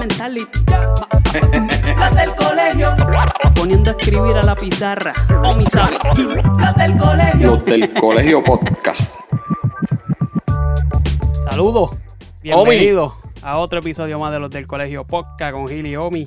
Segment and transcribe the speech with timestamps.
[0.00, 0.46] Mentality.
[1.98, 2.96] Las del colegio.
[3.54, 5.12] Poniendo a escribir a la pizarra.
[5.44, 5.98] O mi sabe.
[6.58, 7.50] Las del colegio.
[7.50, 9.14] Los del colegio podcast.
[11.50, 11.90] Saludos.
[12.42, 13.12] Bienvenidos
[13.42, 16.26] a otro episodio más de los del colegio podcast con Gil y Omi.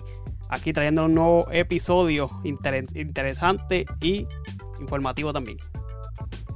[0.49, 4.27] Aquí trayendo un nuevo episodio inter- interesante y
[4.79, 5.57] informativo también.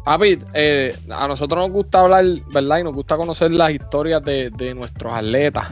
[0.07, 2.77] Papi, eh, a nosotros nos gusta hablar, ¿verdad?
[2.77, 5.71] Y nos gusta conocer las historias de, de nuestros atletas.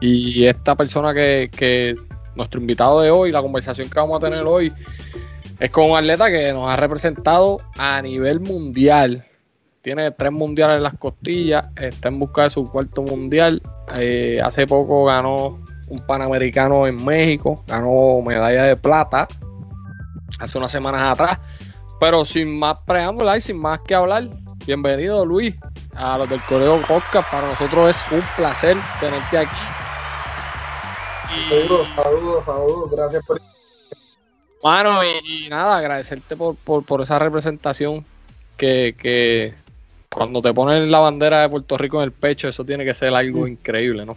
[0.00, 1.94] Y esta persona que, que
[2.34, 4.72] nuestro invitado de hoy, la conversación que vamos a tener hoy,
[5.60, 9.26] es con un atleta que nos ha representado a nivel mundial.
[9.82, 13.60] Tiene tres mundiales en las costillas, está en busca de su cuarto mundial.
[13.98, 19.28] Eh, hace poco ganó un panamericano en México, ganó medalla de plata
[20.38, 21.38] hace unas semanas atrás.
[21.98, 24.28] Pero sin más preámbulos y sin más que hablar,
[24.66, 25.54] bienvenido Luis
[25.94, 27.30] a los del Correo Podcast.
[27.30, 29.56] Para nosotros es un placer tenerte aquí.
[31.34, 32.90] Y, Saludos, saludos, saludos.
[32.90, 33.40] Gracias por.
[34.62, 38.04] Mano, y, y nada, agradecerte por, por, por esa representación
[38.58, 39.54] que, que
[40.10, 43.14] cuando te ponen la bandera de Puerto Rico en el pecho, eso tiene que ser
[43.14, 44.14] algo increíble, ¿no?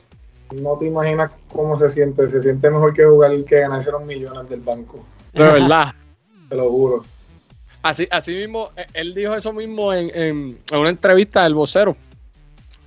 [0.54, 2.28] No te imaginas cómo se siente.
[2.28, 5.00] Se siente mejor que jugar que ganarse los millones del banco.
[5.32, 5.94] De verdad.
[6.50, 7.06] Te lo juro.
[7.82, 11.96] Así, así mismo, eh, él dijo eso mismo en, una entrevista del vocero.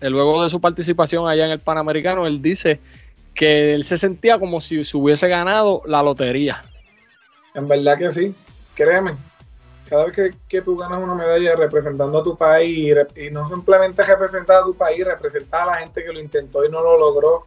[0.00, 2.78] Eh, Luego de su participación allá en el Panamericano, él dice
[3.34, 6.64] que él se sentía como si se hubiese ganado la lotería.
[7.54, 8.34] En verdad que sí.
[8.75, 9.14] Créeme.
[9.88, 14.03] Cada vez que, que tú ganas una medalla representando a tu país y no simplemente
[14.03, 17.44] representar a tu país, representar a la gente que lo intentó y no lo logró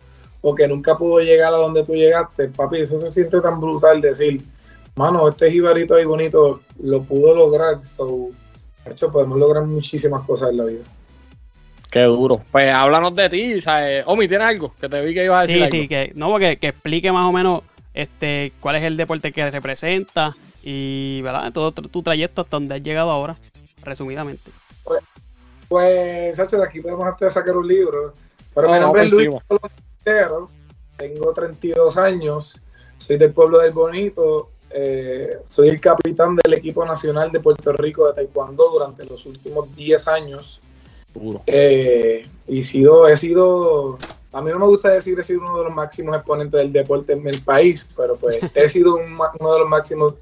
[0.47, 3.99] o que nunca pudo llegar a donde tú llegaste, papi, eso se siente tan brutal
[3.99, 4.43] decir,
[4.95, 7.81] mano, este jibarito ahí bonito lo pudo lograr.
[7.81, 8.29] So,
[8.85, 10.83] de hecho, podemos lograr muchísimas cosas en la vida.
[11.91, 12.41] Qué duro.
[12.51, 14.03] Pues háblanos de ti, ¿sabes?
[14.07, 14.73] Omi, ¿tienes algo?
[14.79, 15.75] Que te vi que ibas a decir Sí, algo.
[15.75, 17.61] sí, que, no, que, que explique más o menos
[17.93, 21.53] este cuál es el deporte que representa y ¿verdad?
[21.53, 23.37] todo tu, tu trayecto hasta donde has llegado ahora,
[23.83, 24.51] resumidamente.
[25.69, 28.13] Pues, Sacho, de aquí podemos hasta sacar un libro.
[28.53, 29.41] Pero No, mi no, nombre es por Luis.
[29.47, 30.47] Colón
[30.97, 32.61] tengo 32 años,
[32.99, 38.07] soy del pueblo del Bonito, eh, soy el capitán del equipo nacional de Puerto Rico
[38.07, 40.59] de Taekwondo durante los últimos 10 años.
[41.45, 43.97] Eh, y sido, he sido,
[44.33, 47.13] a mí no me gusta decir he sido uno de los máximos exponentes del deporte
[47.13, 50.15] en el país, pero pues he sido un uno de los máximos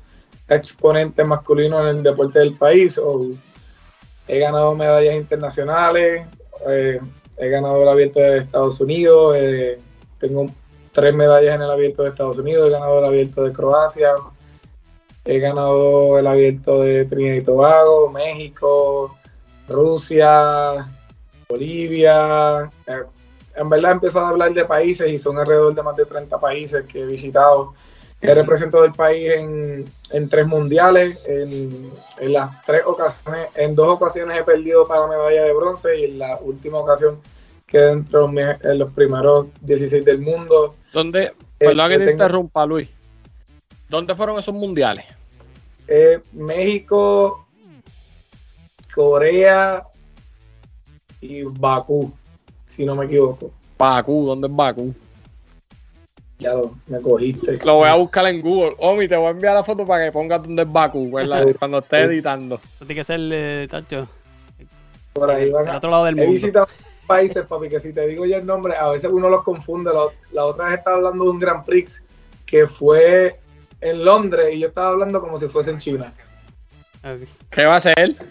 [0.47, 2.97] exponentes masculinos en el deporte del país.
[2.97, 3.31] o
[4.27, 6.25] he ganado medallas internacionales,
[6.69, 6.99] eh,
[7.37, 9.79] he ganado el abierto de Estados Unidos, eh,
[10.19, 10.49] tengo
[10.91, 14.11] tres medallas en el abierto de Estados Unidos, he ganado el abierto de Croacia,
[15.25, 19.15] he ganado el abierto de Trinidad y Tobago, México,
[19.69, 20.85] Rusia,
[21.49, 22.69] Bolivia.
[22.87, 23.03] Eh,
[23.55, 26.39] en verdad he empezado a hablar de países y son alrededor de más de 30
[26.39, 27.73] países que he visitado.
[28.21, 33.89] He representado el país en, en tres mundiales, en, en las tres ocasiones, en dos
[33.89, 37.19] ocasiones he perdido para la medalla de bronce y en la última ocasión
[37.67, 38.31] quedé entre los,
[38.63, 40.73] en los primeros 16 del mundo.
[40.93, 41.33] ¿Dónde?
[41.57, 42.87] Perdón que te tengo- interrumpa, Luis.
[43.93, 45.05] ¿Dónde fueron esos mundiales?
[45.87, 47.45] Eh, México,
[48.95, 49.83] Corea
[51.21, 52.11] y Bakú,
[52.65, 53.51] si no me equivoco.
[53.77, 54.95] Bakú, ¿dónde es Bakú?
[56.39, 57.59] Ya lo, me cogiste.
[57.63, 58.73] Lo voy a buscar en Google.
[58.79, 61.45] Omi, te voy a enviar la foto para que pongas dónde es Bakú, ¿verdad?
[61.59, 62.55] cuando esté editando.
[62.73, 64.07] Eso tiene que ser, eh, tacho,
[65.13, 66.31] Por ahí van el a- otro lado del He mundo.
[66.33, 66.67] visitado
[67.05, 69.91] países, papi, que si te digo ya el nombre, a veces uno los confunde.
[69.93, 72.01] La, la otra vez estaba hablando de un Grand Prix
[72.47, 73.39] que fue
[73.83, 76.13] en Londres y yo estaba hablando como si fuese en China.
[77.49, 78.15] ¿Qué va a hacer?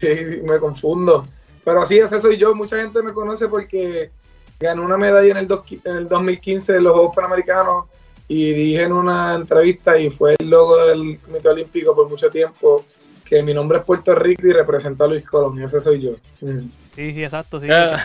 [0.00, 0.08] Sí,
[0.44, 1.26] me confundo.
[1.62, 2.54] Pero así ese soy yo.
[2.54, 4.10] Mucha gente me conoce porque
[4.58, 7.84] gané una medalla en el, dos- en el 2015 en los Juegos Panamericanos
[8.26, 12.86] y dije en una entrevista y fue el logo del Comité Olímpico por mucho tiempo
[13.26, 16.12] que mi nombre es Puerto Rico y representa a Luis Colón y ese soy yo.
[16.40, 16.70] Mm.
[16.94, 17.60] Sí, sí, exacto.
[17.60, 17.96] Sí, Eh,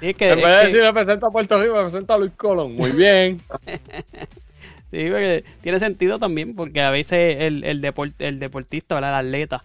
[0.00, 2.18] Sí, es que, en es vez de que- decir representa a Puerto Rico, representa a
[2.18, 2.74] Luis Colón.
[2.74, 3.40] Muy bien.
[4.90, 9.20] Sí, porque tiene sentido también, porque a veces el, el, deport- el deportista, ¿verdad?
[9.20, 9.62] el atleta,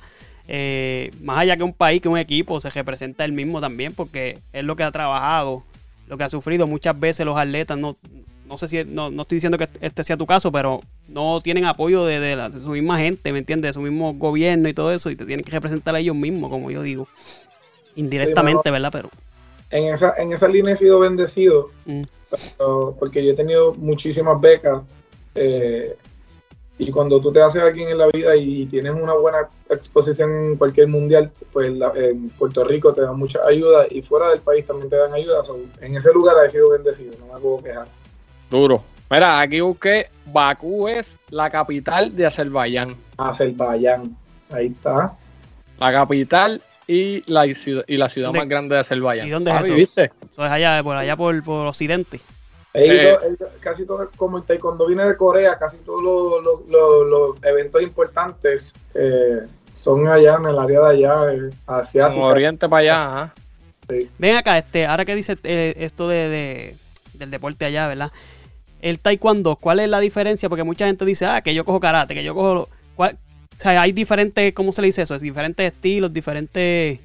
[0.49, 4.39] eh, más allá que un país, que un equipo, se representa él mismo también, porque
[4.51, 5.63] es lo que ha trabajado,
[6.09, 6.67] lo que ha sufrido.
[6.67, 7.95] Muchas veces los atletas, no,
[8.49, 11.63] no sé si, no, no estoy diciendo que este sea tu caso, pero no tienen
[11.63, 13.69] apoyo de, de la- de su misma gente, ¿me entiendes?
[13.69, 16.49] De su mismo gobierno y todo eso, y te tienen que representar a ellos mismos,
[16.49, 17.07] como yo digo.
[17.95, 18.89] Indirectamente, ¿verdad?
[18.91, 19.09] Pero.
[19.71, 22.01] En esa, en esa línea he sido bendecido mm,
[22.57, 24.81] pero- porque yo he tenido muchísimas becas
[25.35, 25.95] eh,
[26.79, 30.55] y cuando tú te haces alguien en la vida y tienes una buena exposición en
[30.57, 34.65] cualquier mundial, pues la- en Puerto Rico te dan mucha ayuda y fuera del país
[34.65, 35.43] también te dan ayuda.
[35.43, 37.87] So, en ese lugar he sido bendecido, no me puedo quejar.
[38.49, 38.83] Duro.
[39.09, 40.07] Mira, aquí busqué.
[40.25, 42.95] Bakú es la capital de Azerbaiyán.
[43.17, 44.17] Azerbaiyán,
[44.49, 45.15] ahí está.
[45.79, 49.27] La capital y la ciudad, y la ciudad ¿Dónde- más grande de Azerbaiyán.
[49.27, 49.73] ¿Y dónde es eso?
[49.75, 50.11] ¿viste?
[50.31, 52.19] eso es allá, por allá por, por Occidente.
[52.73, 53.03] He Eh.
[53.03, 56.69] ido- he ido- casi todo, como el taekwondo viene de Corea, casi todos los, los-
[56.69, 59.41] los- los eventos importantes eh,
[59.73, 61.49] son allá en el área de allá, eh,
[62.01, 63.03] Como oriente para allá.
[63.23, 63.33] ajá.
[64.17, 66.75] Ven acá, este, ahora que dice eh, esto de, de-
[67.13, 68.11] del deporte allá, ¿verdad?
[68.81, 70.49] El taekwondo, ¿cuál es la diferencia?
[70.49, 72.69] Porque mucha gente dice, ah, que yo cojo karate, que yo cojo...
[72.95, 73.17] ¿cuál-
[73.55, 75.17] o sea, hay diferentes, ¿cómo se le dice eso?
[75.19, 76.99] Diferentes estilos, diferentes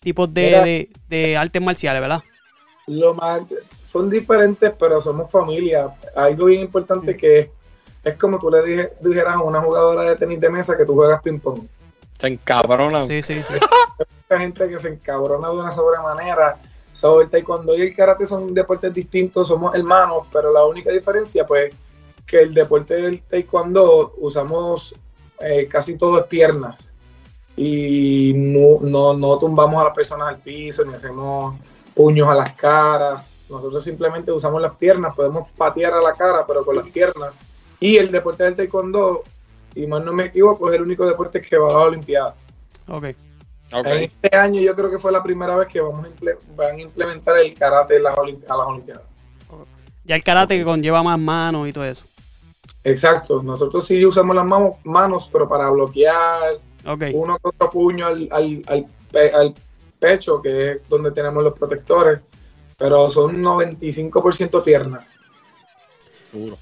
[0.00, 2.22] tipos de, de- de artes marciales, ¿verdad?
[2.88, 3.42] Lo más
[3.82, 5.88] son diferentes pero somos familia.
[6.16, 7.48] Algo bien importante que es
[8.04, 10.94] es como tú le dije- dijeras a una jugadora de tenis de mesa que tú
[10.94, 11.62] juegas ping pong
[12.18, 13.06] Se encabronan.
[13.06, 13.54] Sí, sí, sí.
[14.30, 16.56] hay gente que se encabrona de una sobremanera.
[16.92, 21.46] Sobre el taekwondo y el karate son deportes distintos somos hermanos pero la única diferencia
[21.46, 21.72] pues
[22.26, 24.94] que el deporte del taekwondo usamos
[25.40, 26.92] eh, casi todo es piernas.
[27.56, 31.56] Y no, no, no tumbamos a las personas al piso ni hacemos
[31.98, 33.38] puños a las caras.
[33.50, 37.40] Nosotros simplemente usamos las piernas, podemos patear a la cara, pero con las piernas.
[37.80, 39.24] Y el deporte del taekwondo,
[39.70, 42.36] si mal no me equivoco, es el único deporte que va a la Olimpiada.
[42.88, 43.04] Ok.
[43.72, 43.86] Ok.
[43.86, 46.08] En este año yo creo que fue la primera vez que vamos a
[46.56, 49.02] van a implementar el karate en las olim- a las Olimpiadas.
[50.04, 52.04] Ya el karate que conlleva más manos y todo eso.
[52.84, 56.54] Exacto, nosotros sí usamos las mano- manos, pero para bloquear
[56.86, 57.02] Ok.
[57.12, 59.52] uno con otro puño al, al, al pe- al
[59.98, 62.20] pecho, que es donde tenemos los protectores,
[62.76, 65.18] pero son 95% piernas.
[66.32, 66.56] Duro.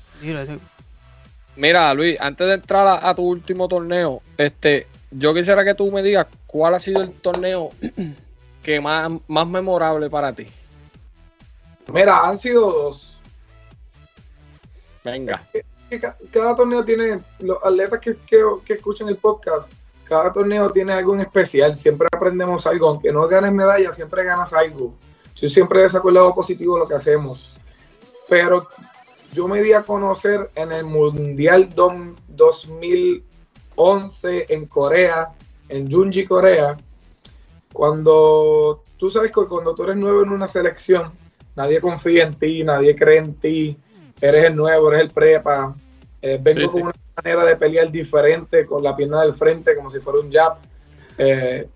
[1.57, 5.91] Mira, Luis, antes de entrar a, a tu último torneo, este, yo quisiera que tú
[5.91, 7.71] me digas cuál ha sido el torneo
[8.63, 10.47] que más, más memorable para ti.
[11.93, 13.17] Mira, han sido dos.
[15.05, 15.43] Venga.
[16.01, 19.71] Ca- Cada torneo tiene, los atletas que, que, que escuchan el podcast,
[20.09, 21.77] cada torneo tiene algo en especial.
[21.77, 24.95] Siempre aprendemos algo, aunque no ganes medalla, siempre ganas algo.
[25.35, 27.57] Yo siempre el lado positivo de lo que hacemos.
[28.29, 28.69] Pero
[29.33, 35.29] yo me di a conocer en el Mundial dom- 2011 en Corea,
[35.69, 36.77] en Junji, Corea,
[37.73, 41.13] cuando tú sabes que cuando tú eres nuevo en una selección,
[41.55, 43.77] nadie confía en ti, nadie cree en ti,
[44.21, 45.75] eres el nuevo, eres el prepa,
[46.23, 49.91] eh, vengo Sí, con una manera de pelear diferente, con la pierna del frente, como
[49.91, 50.57] si fuera un jab.
[51.19, 51.67] eh,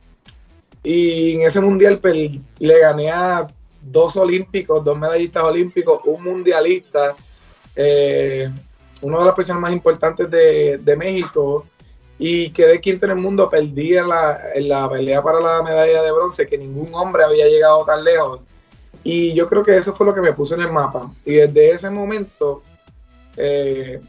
[0.82, 2.16] y en ese mundial pues,
[2.58, 3.46] le gané a
[3.82, 7.14] dos olímpicos, dos medallistas olímpicos, un mundialista,
[7.76, 8.50] eh,
[9.02, 11.66] una de las personas más importantes de, de México,
[12.18, 16.02] y quedé quinto en el mundo, perdí en la, en la pelea para la medalla
[16.02, 18.40] de bronce, que ningún hombre había llegado tan lejos.
[19.02, 21.10] Y yo creo que eso fue lo que me puso en el mapa.
[21.24, 22.62] Y desde ese momento,
[23.38, 24.00] eh,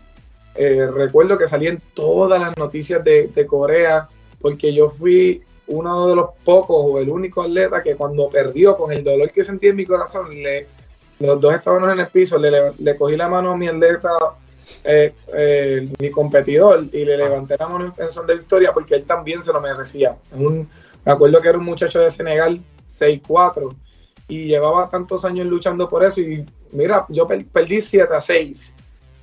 [0.56, 4.08] eh, recuerdo que salí en todas las noticias de, Corea,
[4.40, 8.92] porque yo fui uno de los pocos o el único atleta que cuando perdió, con
[8.92, 10.68] el dolor que sentí en mi corazón, le,
[11.20, 14.12] los dos estábamos en el piso, le, cogí la mano a mi atleta,
[14.84, 19.06] eh, eh, mi competidor, y le levanté la mano en, son de victoria porque él
[19.06, 20.18] también se lo merecía.
[20.34, 23.74] Me acuerdo que era un muchacho de Senegal, 6'4",
[24.28, 28.74] y llevaba tantos años luchando por eso, y mira, yo per- perdí 7 a 6.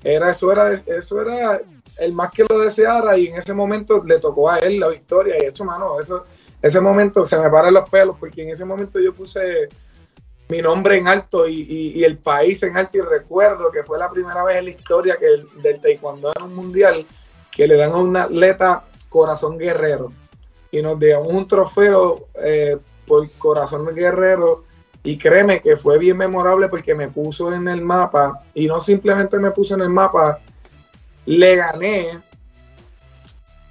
[0.04, 1.60] Era, eso, era, eso era
[1.98, 5.36] el más que lo deseara, y en ese momento le tocó a él la victoria,
[5.40, 6.22] y eso, mano, eso,
[6.62, 9.68] ese momento se me paran los pelos, porque en ese momento yo puse
[10.48, 14.08] mi nombre en alto y, y- el país en alto y recuerdo que fue la
[14.08, 17.04] primera vez en la historia que el, del taekwondo en un mundial
[17.54, 20.10] que le dan a un atleta corazón guerrero
[20.70, 24.64] y nos dejamos un trofeo eh, por Corazón Guerrero
[25.08, 29.38] y créeme que fue bien memorable porque me puso en el mapa y no simplemente
[29.38, 30.38] me puso en el mapa,
[31.24, 32.20] le gané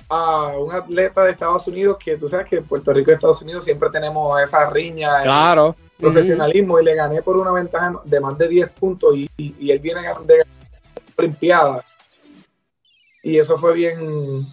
[0.10, 3.44] a un atleta de Estados Unidos que tú sabes que en Puerto Rico y Estados
[3.44, 5.22] Unidos siempre tenemos esa riña.
[5.22, 5.76] Claro.
[6.00, 9.78] Profesionalismo y le gané por una ventaja de más de 10 puntos y, y, él
[9.78, 10.44] viene de
[11.18, 11.86] Olimpiada.
[13.22, 14.44] Y eso fue bien,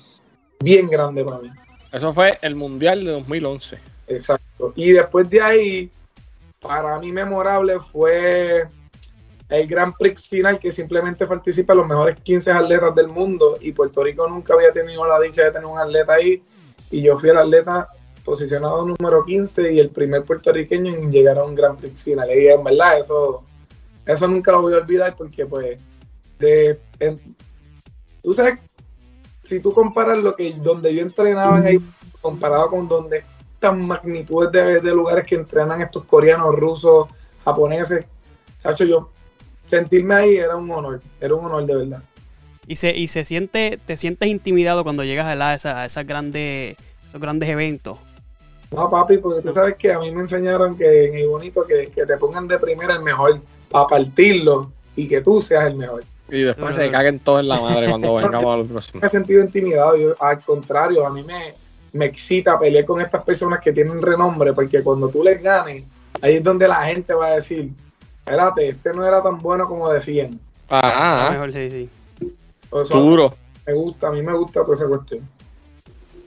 [0.60, 1.48] bien grande para mí.
[1.90, 3.78] Eso fue el Mundial de 2011.
[4.08, 4.74] Exacto.
[4.76, 5.90] Y después de ahí,
[6.66, 8.66] para mí memorable fue
[9.50, 14.02] el Grand Prix final que simplemente participa los mejores 15 atletas del mundo y Puerto
[14.02, 16.42] Rico nunca había tenido la dicha de tener un atleta ahí.
[16.90, 17.88] Y yo fui el atleta
[18.24, 22.28] posicionado número 15 y el primer puertorriqueño en llegar a un Grand Prix final.
[22.30, 23.44] Y en verdad eso
[24.06, 25.80] eso nunca lo voy a olvidar porque pues
[26.38, 26.78] de
[28.22, 28.58] tú sabes
[29.42, 31.78] si tú comparas lo que donde yo entrenaba ahí
[32.22, 33.24] comparado con donde
[33.64, 37.08] estas magnitudes de, de lugares que entrenan estos coreanos, rusos,
[37.44, 38.04] japoneses,
[38.58, 39.10] Sacho, yo
[39.66, 42.02] sentirme ahí era un honor, era un honor de verdad.
[42.66, 46.06] Y se, y se siente, te sientes intimidado cuando llegas a, la, esa, a esas
[46.06, 47.98] grandes, esos grandes eventos.
[48.70, 51.90] No, papi, porque tú sabes que a mí me enseñaron que en el bonito que,
[51.94, 53.40] que te pongan de primera el mejor
[53.70, 56.04] para partirlo y que tú seas el mejor.
[56.30, 59.02] Y después se caguen todos en la madre cuando vengamos a los próximos.
[59.02, 61.54] Me he sentido intimidado, yo, al contrario, a mí me,
[61.94, 65.84] me excita pelear con estas personas que tienen renombre, porque cuando tú les ganes,
[66.20, 67.70] ahí es donde la gente va a decir,
[68.18, 70.38] espérate, este no era tan bueno como decían.
[70.68, 71.30] Ajá.
[71.30, 71.90] Mejor, sí, sí.
[72.70, 73.32] O sea, Duro.
[73.64, 75.20] Me gusta, a mí me gusta toda esa cuestión.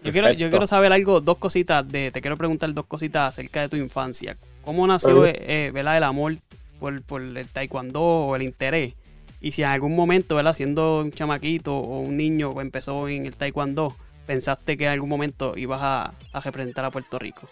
[0.04, 3.60] Yo quiero, yo quiero saber algo, dos cositas, de, te quiero preguntar dos cositas acerca
[3.60, 4.38] de tu infancia.
[4.64, 6.36] ¿Cómo nació eh, eh, ¿verdad, el amor
[6.80, 8.94] por, por el taekwondo o el interés?
[9.42, 10.54] Y si en algún momento, ¿verdad?
[10.54, 13.94] siendo un chamaquito o un niño empezó en el taekwondo,
[14.28, 17.48] pensaste que en algún momento ibas a, a representar a Puerto Rico.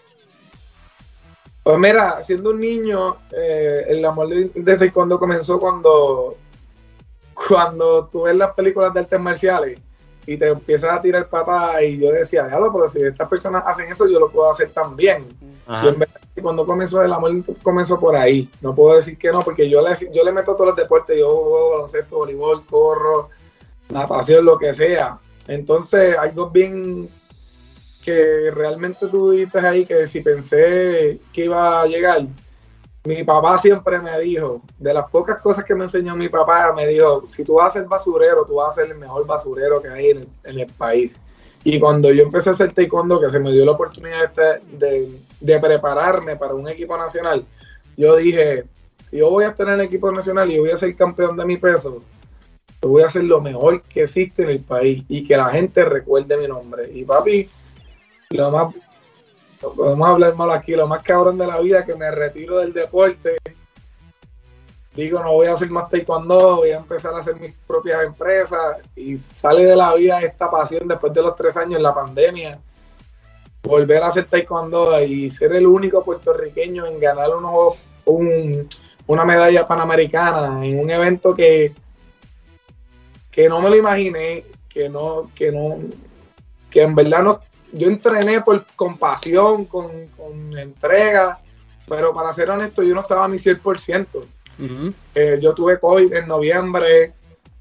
[1.64, 6.36] Pues mira, siendo un niño, eh, el amor de- desde cuando comenzó cuando,
[7.34, 9.80] cuando tú ves las películas de artes marciales
[10.28, 13.90] y te empiezas a tirar patas y yo decía, diablo, pero si estas personas hacen
[13.90, 15.26] eso, yo lo puedo hacer también.
[15.68, 15.86] Ajá.
[15.86, 17.32] Y en verdad, cuando comenzó el amor
[17.64, 18.50] comenzó por ahí.
[18.62, 21.18] No puedo decir que no, porque yo le, yo le meto a todos los deportes,
[21.18, 23.30] yo juego baloncesto, voleibol, corro,
[23.90, 25.18] natación, lo que sea.
[25.48, 27.10] Entonces, algo bien
[28.04, 32.26] que realmente tú dijiste ahí que si pensé que iba a llegar,
[33.04, 36.88] mi papá siempre me dijo, de las pocas cosas que me enseñó mi papá, me
[36.88, 39.90] dijo, si tú vas a ser basurero, tú vas a ser el mejor basurero que
[39.90, 41.20] hay en el, país.
[41.64, 45.20] Y cuando yo empecé a hacer taekwondo, que se me dio la oportunidad de, de,
[45.40, 47.44] de prepararme para un equipo nacional,
[47.98, 48.66] yo dije,
[49.10, 51.46] si yo voy a estar en el equipo nacional y voy a ser campeón de
[51.46, 52.02] mi peso,
[52.88, 56.38] voy a hacer lo mejor que existe en el país y que la gente recuerde
[56.38, 56.90] mi nombre.
[56.94, 57.50] Y papi,
[58.32, 58.74] lo más,
[59.60, 63.38] podemos hablar malo aquí, lo más cabrón de la vida que me retiro del deporte.
[64.96, 68.78] Digo, no voy a hacer más taekwondo, voy a empezar a hacer mis propias empresas
[68.96, 72.60] y sale de la vida esta pasión después de los tres años en la pandemia.
[73.64, 77.76] Volver a hacer taekwondo y ser el único puertorriqueño en ganar unos,
[78.06, 78.70] un,
[79.08, 81.74] una medalla panamericana en un evento que,
[83.36, 85.78] que no me lo imaginé, que no, que no,
[86.72, 87.42] que en verdad no,
[87.74, 91.38] yo entrené por compasión, con, con entrega,
[91.86, 94.08] pero para ser honesto, yo no estaba a mi 100%.
[94.58, 94.94] Ujú.
[95.14, 97.12] Eh, yo tuve COVID en noviembre,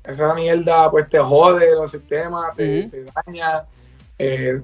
[0.04, 3.64] esa mierda pues te jode los sistemas, te daña.
[4.16, 4.60] Eh,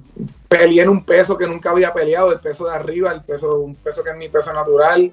[0.49, 3.75] peleé en un peso que nunca había peleado, el peso de arriba, el peso, un
[3.75, 5.11] peso que es mi peso natural.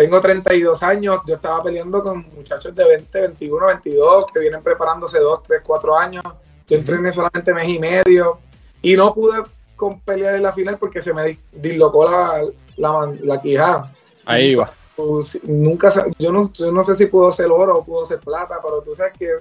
[0.00, 5.18] Tengo 32 años, yo estaba peleando con muchachos de 20, 21, 22 que vienen preparándose
[5.18, 6.24] 2, 3, 4 años.
[6.66, 8.38] Yo entrené solamente mes y medio
[8.80, 9.42] y no pude
[9.76, 12.42] con pelear en la final porque se me dis- dislocó la,
[12.78, 13.92] la, la quijada.
[14.24, 14.72] Ahí va.
[14.96, 18.58] Pues, nunca yo no, yo no sé si pudo ser oro o pudo ser plata,
[18.62, 19.34] pero tú sabes que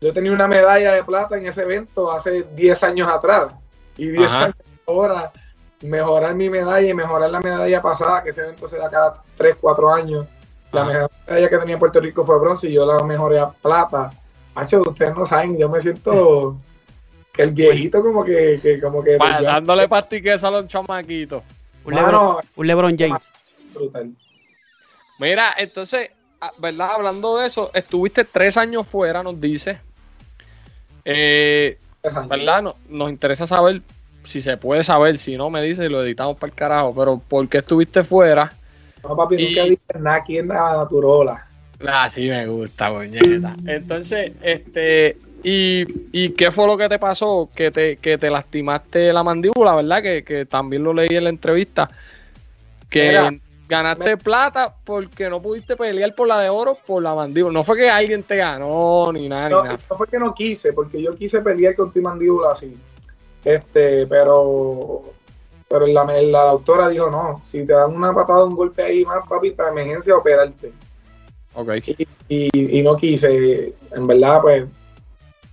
[0.00, 3.48] yo tenía una medalla de plata en ese evento hace 10 años atrás
[3.96, 4.44] y 10 Ajá.
[4.44, 5.32] años ahora
[5.82, 9.56] mejorar mi medalla y mejorar la medalla pasada, que ese evento se da cada 3,
[9.60, 10.26] 4 años.
[10.72, 10.90] La Ajá.
[10.92, 14.12] mejor medalla que tenía Puerto Rico fue bronce y yo la mejoré a plata.
[14.54, 16.56] Hacho, ustedes no saben, yo me siento
[17.32, 21.42] que el viejito como que, que como que dándole pastiques a los chamaquitos.
[21.84, 23.20] Un, Mano, Lebron, un LeBron James.
[23.74, 24.10] brutal.
[25.18, 26.92] Mira, entonces, ah, ¿verdad?
[26.94, 29.78] Hablando de eso, estuviste tres años fuera, nos dice.
[31.04, 31.78] Eh,
[32.28, 32.62] ¿Verdad?
[32.62, 33.82] No- nos interesa saber
[34.24, 37.18] si se puede saber, si no me dice y lo editamos para el carajo, pero
[37.18, 38.52] ¿por qué estuviste fuera?
[39.02, 41.46] No, papi, Y- nunca dices nada aquí en la naturola.
[41.86, 43.56] Ah, sí me gusta, puñeta.
[43.66, 45.16] Entonces, este,
[45.46, 47.50] ¿Y, ¿Y qué fue lo que te pasó?
[47.54, 50.02] Que te, que te lastimaste la mandíbula, ¿verdad?
[50.02, 51.90] Que, que también lo leí en la entrevista.
[52.88, 53.30] Que Mira,
[53.68, 57.52] ganaste plata porque no pudiste pelear por la de oro por la mandíbula.
[57.52, 59.80] No fue que alguien te ganó ni nada, No, ni nada.
[59.90, 62.74] no fue que no quise, porque yo quise pelear con tu mandíbula así.
[63.44, 65.02] Este, pero
[65.68, 69.26] pero la, la doctora dijo, no, si te dan una patada, un golpe ahí más,
[69.26, 70.72] papi, para emergencia, operarte.
[71.54, 71.68] Ok.
[71.86, 74.64] Y, y- y no quise, en verdad, pues,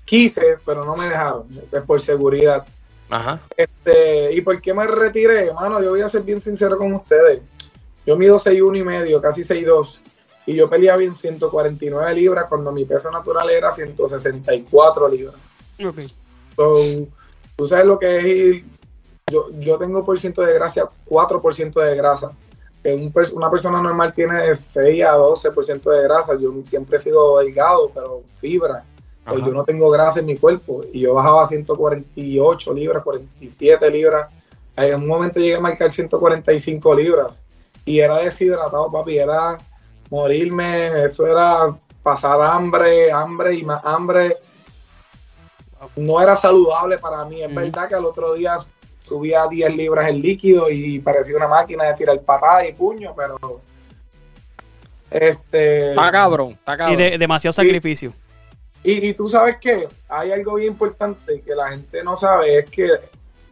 [0.06, 2.66] quise, pero no me dejaron, pues por seguridad.
[3.10, 3.40] Ajá.
[3.58, 5.48] Este, ¿Y por qué me retiré?
[5.48, 7.40] Hermano, yo voy a ser bien sincero con ustedes.
[8.06, 10.00] Yo mido 6'1 y medio, casi 6'2.
[10.46, 15.36] Y yo peleaba en 149 libras cuando mi peso natural era 164 libras.
[15.84, 16.00] Ok.
[16.56, 17.08] So,
[17.62, 18.66] tú sabes lo que es ir.
[19.32, 22.32] Yo, yo tengo por ciento de grasa, 4% de grasa.
[22.82, 26.36] Que un una persona normal tiene 6 a 12% de grasa.
[26.40, 28.84] Yo siempre he sido delgado, pero fibra.
[29.28, 30.84] Yo no tengo grasa en mi cuerpo.
[30.92, 34.34] Y yo bajaba a 148 libras, 47 libras.
[34.76, 37.44] En un momento llegué a marcar 145 libras.
[37.86, 39.20] Y era deshidratado, papi.
[39.20, 39.60] Era
[40.10, 41.06] morirme.
[41.06, 44.40] Eso era pasar hambre, hambre y más hambre
[45.96, 47.42] no era saludable para mí.
[47.42, 47.56] Es Ujú.
[47.56, 48.58] verdad que al otro día
[49.00, 53.38] subía 10 libras el líquido y parecía una máquina de tirar patada y puño, pero
[55.10, 56.98] este Está cabrón, está Y cabrón.
[56.98, 58.14] de- demasiado sacrificio.
[58.84, 62.70] y, y tú sabes que hay algo bien importante que la gente no sabe, es
[62.70, 62.90] que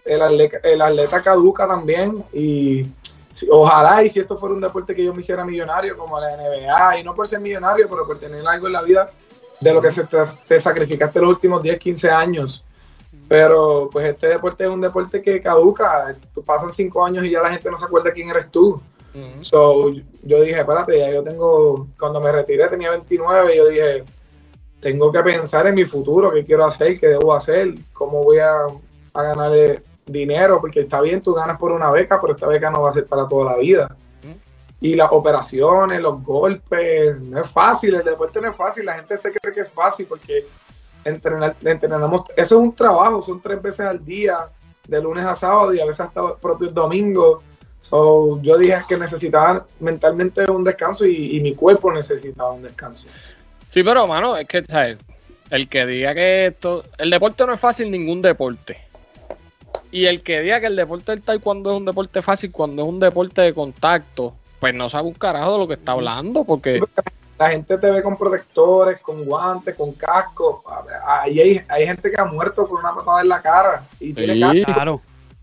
[0.06, 2.86] el atleta, el atleta caduca también y
[3.32, 6.32] si- ojalá y si esto fuera un deporte que yo me hiciera millonario como la
[6.36, 9.10] NBA, y no por ser millonario, pero por tener algo en la vida
[9.60, 12.64] de lo que se te, te sacrificaste los últimos 10, 15 años.
[13.28, 17.52] Pero pues este deporte es un deporte que caduca, pasan 5 años y ya la
[17.52, 18.82] gente no se acuerda quién eres tú.
[19.42, 19.92] So,
[20.24, 24.04] yo dije, espérate, ya yo tengo, cuando me retiré tenía 29, yo dije,
[24.80, 28.52] tengo que pensar en mi futuro, qué quiero hacer, qué debo hacer, cómo voy a,
[29.14, 32.70] a ganar eh, dinero, porque está bien, tú ganas por una beca, pero esta beca
[32.70, 33.96] no va a ser para toda la vida.
[34.82, 39.18] Y las operaciones, los golpes, no es fácil, el deporte no es fácil, la gente
[39.18, 40.46] se cree que es fácil porque
[41.04, 44.48] entrenamos, eso es un trabajo, son tres veces al día,
[44.90, 47.44] de lunes a sábado y a veces hasta los propios domingos.
[47.80, 53.08] So, yo dije que necesitaba mentalmente un descanso y, y mi cuerpo necesitaba un descanso.
[53.68, 54.98] Sí, pero mano, es que, ¿sabes?
[55.50, 56.84] El que diga que esto.
[56.98, 58.78] El deporte no es fácil, ningún deporte.
[59.92, 62.88] Y el que diga que el deporte del taekwondo es un deporte fácil cuando es
[62.88, 66.82] un deporte de contacto, pues no sabe un carajo de lo que está hablando, porque.
[67.38, 70.62] La gente te ve con protectores, con guantes, con casco.
[71.08, 74.34] Ahí hay, hay gente que ha muerto por una patada en la cara y tiene
[74.34, 74.42] Sí.
[74.42, 74.74] casco.
[74.74, 75.02] Claro.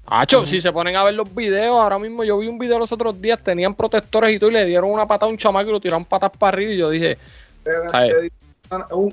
[0.09, 2.93] Hacho, si se ponen a ver los videos, ahora mismo yo vi un video los
[2.93, 5.73] otros días, tenían protectores y todo, y le dieron una patada a un chamaco y
[5.73, 7.19] lo tiraron patas para arriba, y yo dije,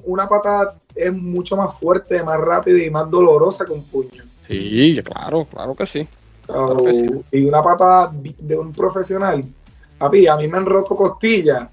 [0.04, 4.24] Una patada es mucho más fuerte, más rápida y más dolorosa que un puño.
[4.48, 6.08] sí, claro, claro que sí.
[6.48, 7.06] So, que sí.
[7.32, 9.44] Y una patada de un profesional.
[10.04, 11.70] Papi, a mí me han roto costillas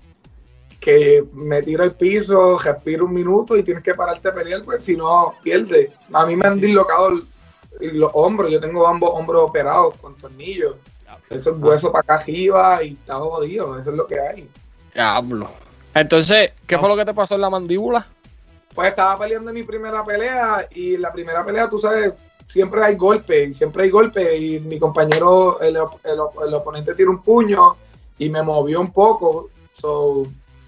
[0.79, 4.85] que me tiro al piso, respiro un minuto y tienes que pararte a pelear, pues
[4.85, 5.91] si no pierdes.
[6.13, 7.21] A mí me han dislocado
[7.81, 10.77] los hombros, yo tengo ambos hombros operados con tornillos.
[11.29, 14.49] Eso es hueso para acá arriba y está jodido, eso es lo que hay.
[14.95, 15.51] Diablo.
[15.93, 18.07] Entonces, ¿qué fue lo que te pasó en la mandíbula?
[18.77, 22.13] Pues estaba peleando en mi primera pelea y en la primera pelea, tú sabes,
[22.45, 26.55] siempre hay golpe, y siempre hay golpe y mi compañero, el, op- el op- el
[26.55, 27.75] oponente tiró un puño
[28.21, 30.27] y me movió un poco, so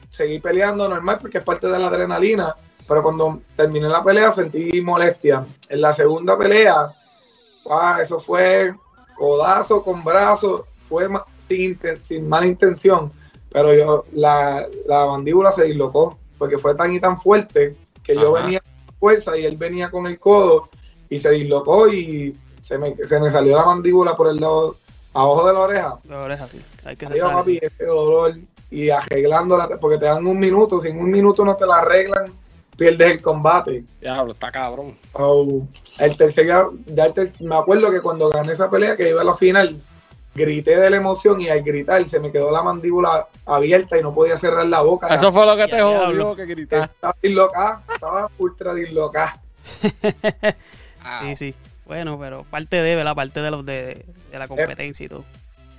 [0.09, 2.55] seguí peleando normal porque es parte de la adrenalina,
[2.89, 5.45] pero cuando terminé la pelea sentí molestia.
[5.69, 6.95] En la segunda pelea,
[7.71, 8.75] ah, eso fue
[9.15, 13.11] codazo con brazo, fue sin, sin mala intención,
[13.51, 18.33] pero yo la, la mandíbula se dislocó porque fue tan y tan fuerte que yo
[18.33, 20.71] venía con fuerza y él venía con el codo
[21.11, 24.77] y se dislocó y se me, se me salió la mandíbula por el lado
[25.15, 25.99] abajo de la oreja.
[26.09, 26.61] La oreja sí.
[26.85, 27.35] Hay que Adiós, cesar.
[27.35, 28.35] papi, ese dolor
[28.71, 32.33] y arreglándola porque te dan un minuto, si en un minuto no te la arreglan,
[32.77, 33.85] pierdes el combate.
[34.01, 34.97] Diablo, está cabrón.
[35.13, 35.63] Oh,
[35.99, 39.25] el tercer, ya el ter- me acuerdo que cuando gané esa pelea, que iba a
[39.25, 39.79] la final,
[40.35, 44.15] grité de la emoción y al gritar se me quedó la mandíbula abierta y no
[44.15, 45.15] podía cerrar la boca.
[45.15, 46.95] Eso fue lo que te jodió, que gritaste.
[46.95, 49.39] Estaba dislocada, estaba ultra dislocada.
[51.21, 51.55] Sí, sí.
[51.87, 53.15] Bueno, pero parte de, ¿verdad?
[53.15, 55.25] Parte de los de, de la competencia y todo.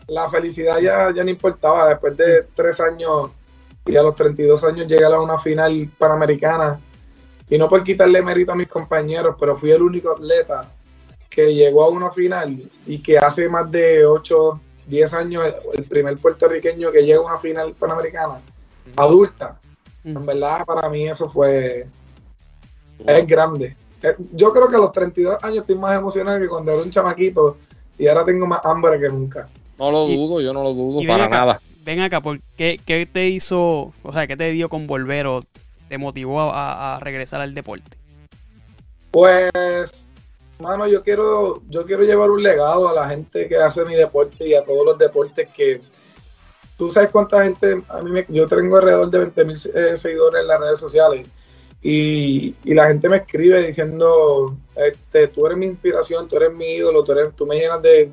[0.08, 1.89] La felicidad ya, ya no importaba.
[1.89, 3.32] Después de tres años
[3.86, 6.80] y a los 32 años llegué a una final panamericana.
[7.50, 10.70] Y no por quitarle mérito a mis compañeros, pero fui el único atleta
[11.30, 16.18] que llegó a una final y que hace más de 8, 10 años el, primer
[16.18, 18.39] puertorriqueño que llega a una final panamericana
[18.96, 19.60] adulta.
[20.04, 21.88] En verdad, para mí eso fue
[23.06, 23.76] es grande.
[24.04, 26.92] Eh, Yo creo que a los 32 años estoy más emocionado que cuando era un
[26.92, 27.58] chamaquito
[27.98, 29.48] y ahora tengo más hambre que nunca.
[29.80, 31.62] No lo Y- dudo, yo no lo dudo para acá, nada.
[31.86, 35.44] Ven acá, ¿por qué, qué te hizo, o sea, qué te dio con volver o
[35.89, 37.98] te motivó a, a regresar al deporte?
[39.12, 40.08] Pues,
[40.60, 44.48] mano, yo quiero, yo quiero llevar un legado a la gente que hace mi deporte
[44.48, 45.82] y a todos los deportes que
[46.78, 50.48] tú sabes cuánta gente, a mí me, yo tengo alrededor de 20 mil seguidores en
[50.48, 51.28] las redes sociales
[51.84, 56.76] y, y la gente me escribe diciendo, este, tú eres mi inspiración, tú eres mi
[56.76, 57.04] ídolo,
[57.36, 58.10] tú, me llenas de,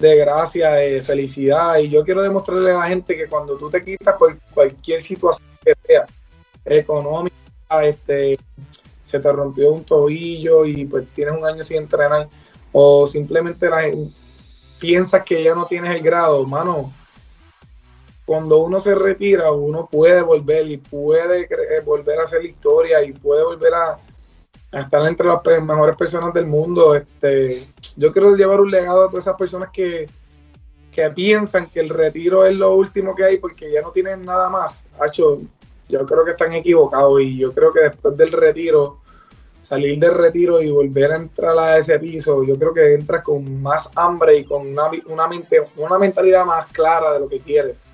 [0.00, 3.84] de gracia, de felicidad y yo quiero demostrarle a la gente que cuando tú te
[3.84, 4.16] quitas
[4.52, 6.06] cualquier situación que sea,
[6.64, 7.36] económica,
[7.84, 8.36] este,
[9.04, 12.28] se te rompió un tobillo y pues tienes un año sin entrenar
[12.72, 13.82] o simplemente la
[14.80, 16.92] piensas que ya no tienes el grado, mano,
[18.32, 23.12] cuando uno se retira, uno puede volver y puede eh, volver a hacer historia y
[23.12, 23.98] puede volver a,
[24.72, 26.94] estar entre las mejores personas del mundo.
[26.94, 30.08] Este, yo quiero llevar un legado a todas esas personas que,
[30.90, 34.48] que piensan que el retiro es lo último que hay porque ya no tienen nada
[34.48, 34.86] más.
[34.98, 35.36] Hacho,
[35.90, 39.00] yo creo que están equivocados y yo creo que después del retiro,
[39.60, 43.60] salir del retiro y volver a entrar a ese piso, yo creo que entras con
[43.60, 47.92] más hambre y con una, una, mente, una mentalidad más clara de lo que quieres.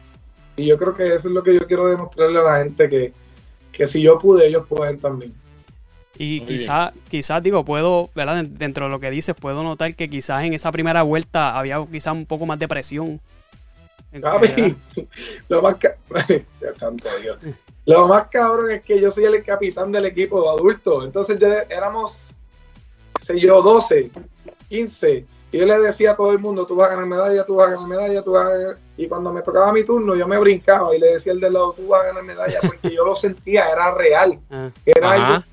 [0.58, 3.12] Y yo creo que eso es lo que yo quiero demostrarle a la gente, que,
[3.72, 5.32] que si yo pude, ellos pueden también.
[6.20, 8.44] Y quizás, quizás digo, puedo, ¿verdad?
[8.44, 12.12] Dentro de lo que dices, puedo notar que quizás en esa primera vuelta había quizás
[12.12, 13.20] un poco más de presión.
[14.20, 14.74] Papi,
[15.48, 15.96] lo más, ca-
[16.74, 17.38] Santo Dios.
[17.86, 21.04] Lo más cabrón es que yo soy el capitán del equipo adulto.
[21.04, 22.34] Entonces ya éramos,
[23.20, 24.10] sé yo, 12,
[24.68, 25.24] 15.
[25.50, 27.68] Y yo le decía a todo el mundo, tú vas a ganar medalla, tú vas
[27.68, 28.78] a ganar medalla, tú vas a ganar...
[28.96, 31.72] Y cuando me tocaba mi turno, yo me brincaba y le decía al de lado,
[31.72, 34.38] tú vas a ganar medalla, porque yo lo sentía, era real.
[34.50, 35.44] Ah, Era algo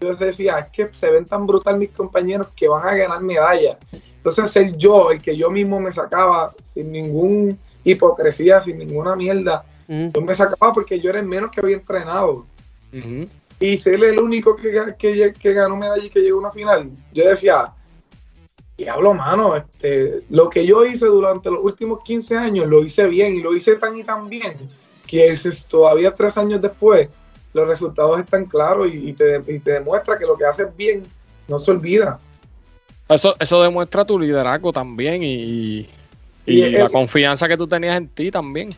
[0.00, 3.76] yo decía, es que se ven tan brutal mis compañeros que van a ganar medallas.
[3.92, 9.64] Entonces ser yo, el que yo mismo me sacaba sin ningún hipocresía, sin ninguna mierda,
[9.86, 12.44] mm, yo me sacaba porque yo era el menos que había entrenado.
[13.58, 16.90] Y ser el único que, que, que ganó medalla y que llegó a una final.
[17.12, 17.72] Yo decía,
[18.76, 23.36] diablo, mano, este, lo que yo hice durante los últimos 15 años lo hice bien
[23.36, 24.68] y lo hice tan y tan bien
[25.06, 27.08] que es, todavía tres años después
[27.54, 31.04] los resultados están claros y, y te, y te demuestra que lo que haces bien
[31.48, 32.18] no se olvida.
[33.08, 35.86] Eso, eso demuestra tu liderazgo también y,
[36.44, 38.70] y Y la confianza que tú tenías en ti también.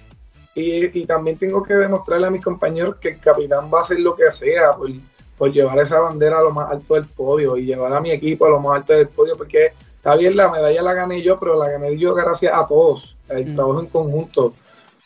[0.54, 4.00] Y, y también tengo que demostrarle a mis compañeros que el capitán va a hacer
[4.00, 4.90] lo que sea por,
[5.36, 8.46] por llevar esa bandera a lo más alto del podio y llevar a mi equipo
[8.46, 9.72] a lo más alto del podio, porque
[10.08, 13.46] está bien, la medalla la gané yo, pero la gané yo gracias a todos, el
[13.46, 13.54] Mm.
[13.54, 14.54] trabajo en conjunto.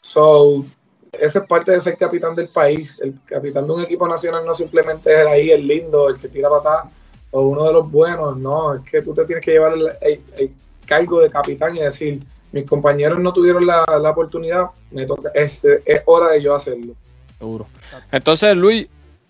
[0.00, 0.64] So,
[1.18, 2.98] esa es parte de ser capitán del país.
[3.02, 6.48] El capitán de un equipo nacional no simplemente es ahí el lindo, el que tira
[6.48, 6.88] patada
[7.32, 10.20] o uno de los buenos, no, es que tú te tienes que llevar el, el-
[10.38, 10.52] el
[10.86, 12.20] cargo de capitán y decir,
[12.52, 16.94] mis compañeros no tuvieron la, la oportunidad, me toca, este, es hora de yo hacerlo.
[17.38, 17.66] Seguro.
[18.12, 18.86] Entonces, Luis,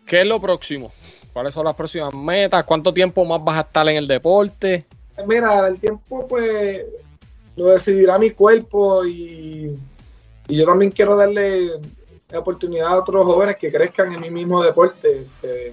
[0.06, 0.92] ¿qué es lo próximo?
[1.32, 2.64] ¿Cuáles son las próximas metas?
[2.64, 4.84] ¿Cuánto tiempo más vas a estar en el deporte?
[5.26, 6.84] Mira, el tiempo pues
[7.56, 9.76] lo decidirá mi cuerpo y,
[10.48, 11.72] y yo también quiero darle
[12.34, 15.22] oportunidad a otros jóvenes que crezcan en mi mismo deporte.
[15.22, 15.72] este,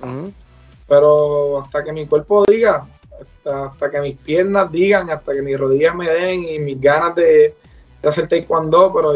[0.87, 2.87] pero hasta que mi cuerpo diga,
[3.21, 7.15] hasta, hasta que mis piernas digan, hasta que mis rodillas me den y mis ganas
[7.15, 7.55] de,
[8.01, 9.13] de hacer taekwondo, pero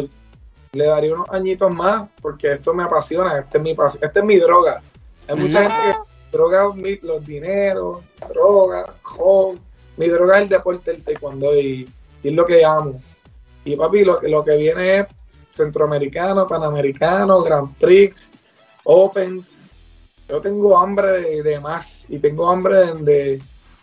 [0.73, 4.37] le daría unos añitos más porque esto me apasiona, este es mi, esta es mi
[4.37, 4.81] droga.
[5.27, 9.59] Hay mucha gente que droga los dineros, droga, joven.
[9.97, 11.89] Mi droga es el deporte del taekwondo y,
[12.23, 13.01] es lo que amo.
[13.65, 15.07] Y papi, lo, que- lo que viene es
[15.49, 18.29] centroamericano, panamericano, Grand Prix,
[18.83, 19.63] Opens,
[20.27, 22.93] yo tengo hambre de, más y tengo hambre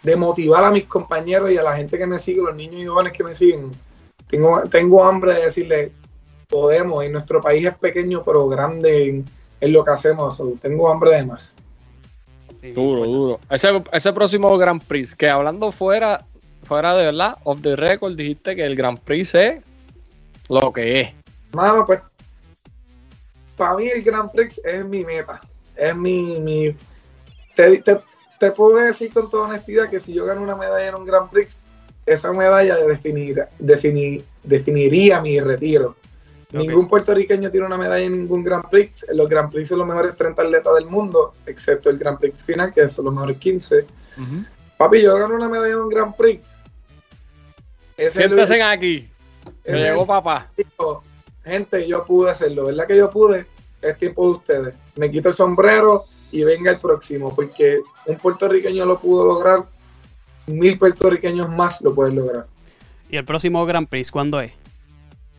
[0.02, 2.86] de, motivar a mis compañeros y a la gente que me sigue, los niños y
[2.86, 3.70] jóvenes que me siguen.
[4.26, 5.92] Tengo, tengo hambre de decirle,
[6.48, 9.24] podemos, y nuestro país es pequeño pero grande
[9.60, 10.36] en, lo que hacemos.
[10.36, 11.56] So, tengo hambre de más.
[12.60, 13.40] Sí, Duro, duro.
[13.50, 16.24] Ese, ese próximo Grand Prix, que hablando fuera,
[16.64, 19.62] fuera de verdad, off the record, dijiste que el Grand Prix es
[20.48, 21.08] lo que es.
[21.52, 22.00] Mano, pues,
[23.56, 25.40] para mí el Grand Prix es mi meta.
[25.76, 26.38] Es mi.
[26.40, 26.74] mi
[27.54, 28.00] te, te-
[28.38, 31.28] te puedo decir con toda honestidad que si yo gano una medalla en un Grand
[31.28, 31.62] Prix,
[32.06, 35.94] esa medalla definir, definir, definiría mi retiro.
[36.52, 39.06] Ningún puertorriqueño tiene una medalla en ningún Grand Prix.
[39.12, 42.72] Los Grand Prix son los mejores 30 atletas del mundo, excepto el Grand Prix final,
[42.72, 43.86] que son los mejores 15.
[44.76, 46.62] Papi, yo gano una medalla en un Grand Prix.
[47.96, 49.08] Ese es el- Siéntense aquí.
[49.66, 50.50] Me llegó papá.
[51.44, 53.46] gente, yo pude hacerlo, ¿verdad que yo pude?
[53.82, 54.74] Es tiempo de ustedes.
[54.96, 59.64] Me quito el sombrero y venga el próximo, porque un puertorriqueño lo pudo lograr,
[60.46, 62.46] mil puertorriqueños más lo pueden lograr.
[63.08, 64.52] ¿Y el próximo Grand Prix cuándo es?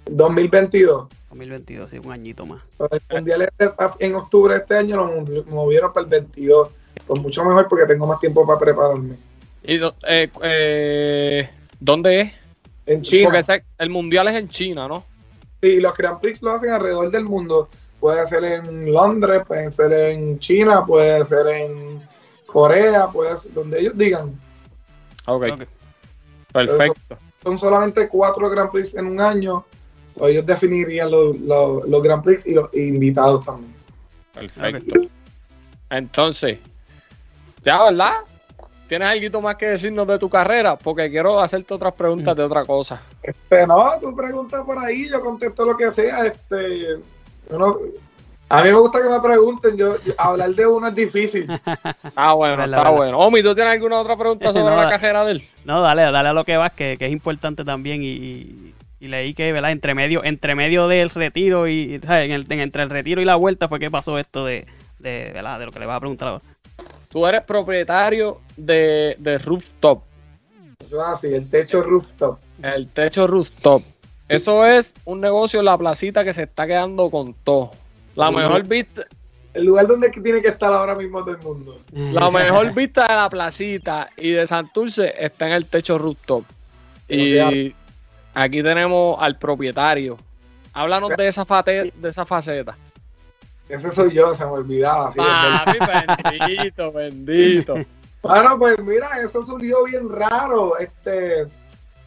[0.10, 1.08] 2022.
[1.30, 2.62] 2022, sí, un añito más.
[2.92, 6.70] El mundial es en octubre de este año lo mov- movieron para el 22.
[7.08, 9.16] Pues mucho mejor porque tengo más tiempo para prepararme.
[9.64, 9.76] ¿Y
[10.08, 12.34] eh, eh, dónde es?
[12.86, 13.30] En China.
[13.32, 15.04] Porque el mundial es en China, ¿no?
[15.62, 17.70] Sí, los Grand Prix lo hacen alrededor del mundo.
[18.00, 22.02] Puede ser en Londres, puede ser en China, puede ser en
[22.46, 24.30] Corea, puede ser donde ellos digan.
[25.28, 25.62] Ok, Ok.
[26.52, 27.18] perfecto.
[27.44, 29.64] Son solamente cuatro Grand Prix en un año.
[30.22, 33.74] O ellos definirían los, los, los Grand Prix y los invitados también.
[34.34, 35.02] Perfecto.
[35.90, 36.60] Entonces,
[37.64, 38.14] ya, ¿verdad?
[38.88, 40.76] ¿Tienes algo más que decirnos de tu carrera?
[40.78, 43.02] Porque quiero hacerte otras preguntas de otra cosa.
[43.24, 46.26] Este, no, tú preguntas por ahí, yo contesto lo que sea.
[46.26, 46.98] Este,
[47.50, 47.78] uno-
[48.50, 49.78] a mí me gusta que me pregunten.
[49.78, 51.48] Yo, yo- hablar de uno es difícil.
[52.16, 53.18] Ah, bueno, está bueno.
[53.20, 55.48] Omi, ¿tú tienes alguna otra pregunta sobre No, la carrera de él?
[55.64, 58.04] No, dale, dale a lo que vas, que, que es importante también.
[58.04, 59.72] Y, y- y leí que, ¿verdad?
[59.72, 62.26] Entre medio, entre medio del retiro y, ¿sabes?
[62.28, 64.66] En el- en- entre el retiro y la vuelta fue que pasó esto de,
[65.00, 65.60] de, ¿verdad?
[65.60, 66.44] de lo que le vas a preguntar ahora.
[67.10, 70.04] Tú eres propietario de, de Rooftop,
[70.80, 72.40] Eso es así, el techo rooftop.
[72.64, 73.84] el techo Rooftop.
[74.30, 77.72] Eso es un negocio en la placita que se está quedando con todo.
[78.16, 79.02] La mejor vista,
[79.54, 81.78] El lugar donde tiene que estar ahora mismo todo el mundo.
[81.92, 86.46] la mejor vista de la placita y de Santurce está en el techo Rooftop.
[87.10, 87.74] Y
[88.34, 90.17] aquí tenemos al propietario.
[90.74, 92.76] Háblanos de esa, fate- de esa faceta.
[93.70, 95.12] Ese soy yo, se me olvidaba.
[95.12, 95.26] sí, es
[95.80, 96.06] verdad.
[96.08, 97.76] Papi, bendito, bendito.
[98.22, 100.78] Bueno, pues mira, eso surgió bien raro.
[100.78, 101.41] Este,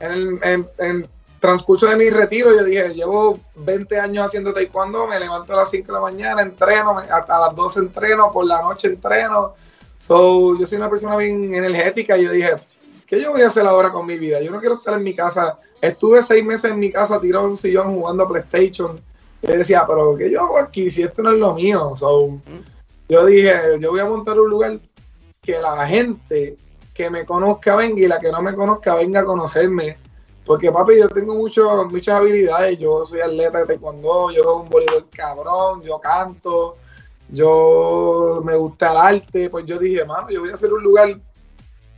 [0.00, 1.08] en el en, en
[1.40, 5.70] transcurso de mi retiro, yo dije, llevo 20 años haciendo taekwondo, me levanto a las
[5.70, 9.54] 5 de la mañana, entreno, hasta las 12 entreno, por la noche entreno.
[9.98, 12.52] So, yo soy una persona bien energética y yo dije,
[13.14, 14.40] ¿qué yo voy a hacer ahora con mi vida?
[14.40, 15.58] Yo no quiero estar en mi casa.
[15.80, 19.00] Estuve seis meses en mi casa tirado en un sillón jugando PlayStation.
[19.42, 21.94] Y yo decía, pero ¿qué yo hago aquí si esto no es lo mío?
[21.96, 22.40] So,
[23.08, 24.78] yo dije, yo voy a montar un lugar
[25.42, 26.56] que la gente
[26.94, 29.96] que me conozca venga y la que no me conozca venga a conocerme.
[30.46, 32.78] Porque papi, yo tengo mucho, muchas habilidades.
[32.78, 36.74] Yo soy atleta de taekwondo, yo juego un voleibol cabrón, yo canto,
[37.30, 39.50] yo me gusta el arte.
[39.50, 41.18] Pues yo dije, mano, yo voy a hacer un lugar.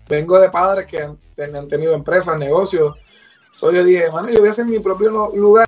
[0.09, 2.97] Vengo de padres que han, tenido empresas, negocios.
[3.51, 5.67] So, yo dije, mano, yo voy a hacer mi propio lugar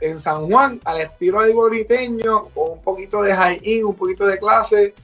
[0.00, 4.94] en San Juan, al estilo alboriteño, con un poquito de high-in, un poquito de clase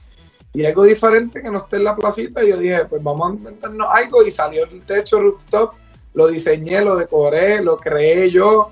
[0.53, 2.43] y algo diferente que no esté en la placita.
[2.43, 4.23] Yo dije, pues vamos a inventarnos algo.
[4.23, 5.73] Y salió el techo rooftop,
[6.15, 8.71] lo diseñé, lo decoré, lo creé yo.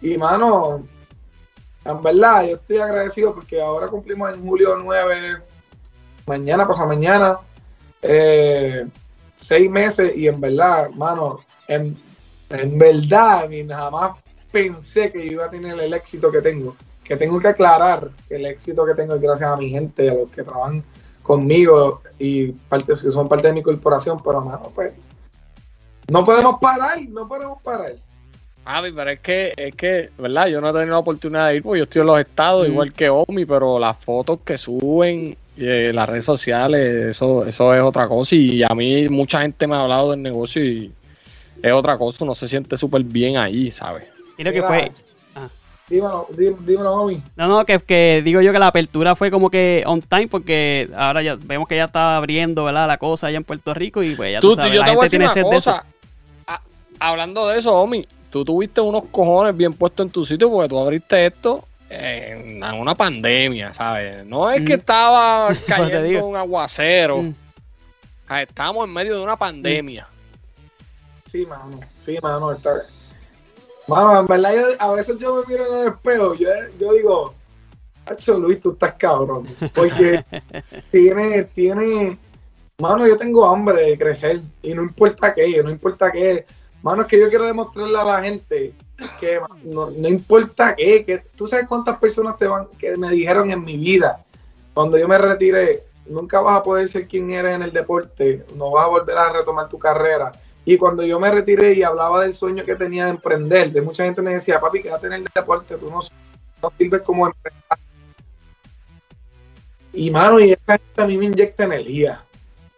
[0.00, 0.82] Y mano,
[1.84, 5.42] en verdad, yo estoy agradecido porque ahora cumplimos en julio 9,
[6.26, 7.38] mañana, pasado mañana,
[8.02, 8.86] eh,
[9.34, 10.16] seis meses.
[10.16, 11.96] Y en verdad, mano, en,
[12.50, 14.18] en verdad, jamás
[14.50, 16.76] pensé que iba a tener el éxito que tengo.
[17.04, 20.14] Que tengo que aclarar que el éxito que tengo es gracias a mi gente, a
[20.14, 20.82] los que trabajan
[21.22, 24.92] conmigo y parte, que son parte de mi corporación, pero mano, pues
[26.10, 27.94] no podemos parar, no podemos parar.
[28.64, 30.46] Javi, pero es que, es que, ¿verdad?
[30.46, 32.72] Yo no he tenido la oportunidad de ir porque yo estoy en los estados, Mm.
[32.72, 37.82] igual que Omi, pero las fotos que suben eh, las redes sociales, eso, eso es
[37.82, 38.34] otra cosa.
[38.34, 40.92] Y a mí mucha gente me ha hablado del negocio y
[41.62, 44.04] es otra cosa, uno se siente súper bien ahí, ¿sabes?
[44.38, 44.92] Mira que Mira, fue.
[45.88, 47.22] Dímelo, dí- dímelo, mami.
[47.36, 50.88] No, no, que, que digo yo que la apertura fue como que on time porque
[50.96, 52.86] ahora ya vemos que ya está abriendo, ¿verdad?
[52.88, 54.90] La cosa allá en Puerto Rico y pues ya tú, Tú, sabes, yo la te
[54.92, 55.72] gente tiene sed de eso.
[55.72, 55.84] cosa.
[56.46, 56.62] A-
[56.98, 60.78] hablando de eso, Omi, tú tuviste unos cojones bien puestos en tu sitio porque tú
[60.78, 61.62] abriste esto
[61.92, 64.24] en, en una pandemia, ¿sabes?
[64.26, 64.80] No es que Mm.
[64.80, 67.22] estaba cayendo un aguacero.
[67.22, 67.34] Mm.
[68.28, 70.06] Ah, Estábamos en medio de una pandemia.
[71.26, 72.74] Sí, mano, sí, mano, está
[73.88, 77.34] Mano, en verdad, yo- a veces yo me miro en el espejo, yo, yo digo,
[78.06, 79.46] Hacho Luis, tú estás cabrón.
[79.74, 80.22] Porque
[80.90, 82.16] tiene, tiene,
[82.78, 84.40] mano, yo tengo hambre de crecer.
[84.62, 86.44] Y no importa qué, no importa qué.
[86.82, 88.72] Mano, es que yo quiero demostrarle a la gente
[89.20, 93.50] que no, no importa qué, que tú sabes cuántas personas te van, que me dijeron
[93.50, 94.22] en mi vida,
[94.74, 98.70] cuando yo me retiré, nunca vas a poder ser quien eres en el deporte, no
[98.70, 100.32] vas a volver a retomar tu carrera.
[100.64, 104.04] Y cuando yo me retiré y hablaba del sueño que tenía de emprender, de mucha
[104.04, 105.98] gente me decía, papi, quédate en el deporte, tú no,
[106.62, 107.84] no sirves como empresario.
[109.92, 112.22] Y mano, y esa gente a mí me inyecta energía.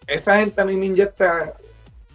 [0.06, 1.54] Esa gente a mí me inyecta.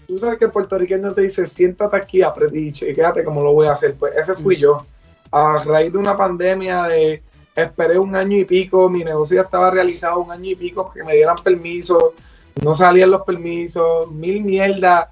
[0.10, 3.67] Tú sabes que el puertorriqueño te dice, siéntate aquí, aprende y quédate como lo voy
[3.67, 3.93] a hacer.
[3.93, 4.84] Pues ese fui yo.
[5.32, 7.22] A raíz de una pandemia de
[7.56, 11.04] esperé un año y pico, mi negocio ya estaba realizado un año y pico porque
[11.04, 12.15] me dieran permiso,
[12.63, 15.12] no salían los permisos, mil mierda,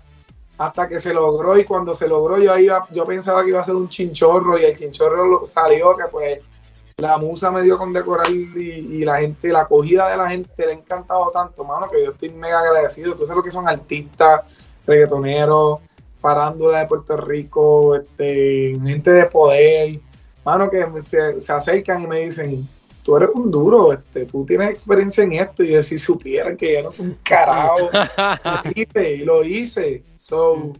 [0.58, 3.66] hasta que se logró y cuando se logró yo iba, yo pensaba que iba a
[3.66, 6.40] ser un chinchorro y el chinchorro salió que pues
[6.98, 10.66] la musa me dio con decorar y, y la gente, la acogida de la gente
[10.66, 13.14] le ha encantado tanto, mano, que yo estoy mega agradecido.
[13.14, 14.42] Tú sabes lo que son artistas,
[14.88, 15.80] reggaetoneros,
[16.20, 20.00] farándula de Puerto Rico, este, gente de poder,
[20.46, 22.68] mano, que se, se acercan y me dicen,
[23.04, 26.74] tú eres un duro, este, tú tienes experiencia en esto, y yo si supieran que
[26.74, 27.90] yo no soy un carajo,
[28.44, 30.04] lo hice, y lo hice.
[30.18, 30.74] So,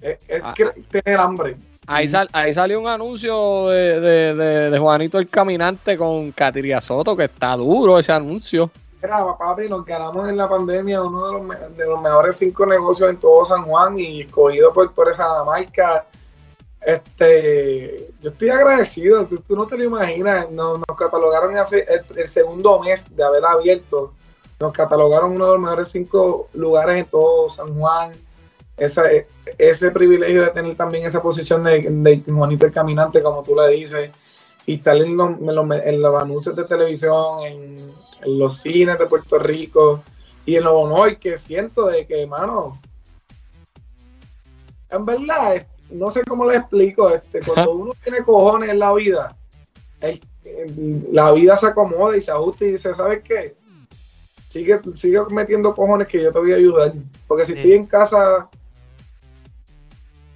[0.00, 0.54] es, es Ah.
[0.56, 0.64] que
[1.02, 1.56] tener hambre.
[1.86, 6.80] Ahí, sal- ahí salió un anuncio de, de, de- de Juanito el Caminante con Katiria
[6.82, 8.70] Soto, que está duro ese anuncio.
[9.00, 13.10] Mira, papi, nos ganamos en la pandemia uno de los, de los mejores cinco negocios
[13.10, 16.04] en todo San Juan y escogido por, esa marca.
[16.80, 23.04] Este, yo estoy agradecido, tú, no te lo imaginas, nos, catalogaron hace el, segundo mes
[23.14, 24.12] de haber abierto,
[24.58, 28.12] nos catalogaron uno de los mejores cinco lugares en todo San Juan.
[28.76, 29.10] Esa-
[29.58, 33.68] ese privilegio de tener también esa posición de, de Juanito el Caminante, como tú le
[33.68, 34.10] dices,
[34.68, 37.78] y estar en los, en los- en los anuncios de televisión, en,
[38.22, 40.02] en los cines de Puerto Rico
[40.44, 42.78] y en lo honor que siento de que, mano,
[44.90, 49.34] en verdad, no sé cómo le explico, este, cuando uno tiene cojones en la vida,
[50.02, 53.56] el- el- la vida se acomoda y se ajusta y dice, ¿sabes qué?
[54.50, 56.92] Sigue, sigue metiendo cojones que yo te voy a ayudar.
[57.26, 57.58] Porque si Sí.
[57.58, 58.48] estoy en casa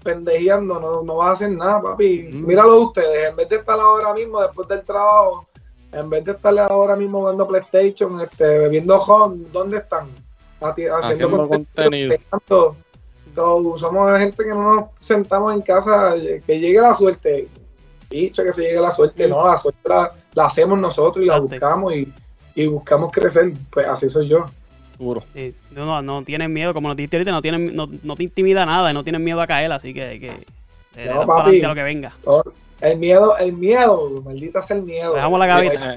[0.02, 2.30] pendejeando, no, no vas a hacer nada, papi.
[2.32, 2.46] Mm.
[2.46, 5.46] Míralo ustedes, en vez de estar ahora mismo después del trabajo,
[5.92, 10.06] en vez de estar ahora mismo jugando PlayStation, este, bebiendo home, ¿dónde están?
[10.60, 12.14] Ati- Haciendo contenido.
[13.34, 17.48] So, somos gente que no nos sentamos en casa, eh, que llegue la suerte.
[18.10, 21.36] Dicho que se llegue la suerte, no, la suerte la, la hacemos nosotros y la
[21.38, 21.54] Exacto.
[21.54, 22.12] buscamos y,
[22.54, 23.52] y buscamos crecer.
[23.70, 24.44] Pues así soy yo.
[25.34, 28.64] Sí, no, no, tienen miedo, como nos dijiste ahorita, no, tienen, no, no te intimida
[28.66, 30.44] nada y no tienen miedo a caer, así que,
[31.12, 31.62] No, papi.
[31.62, 32.12] a lo que venga.
[32.22, 35.14] Todo- el miedo, el miedo, maldita sea el miedo.
[35.14, 35.92] Dejamos la gaveta.
[35.92, 35.96] Eh,